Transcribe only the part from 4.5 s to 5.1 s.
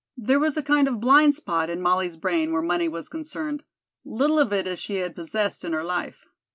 it as she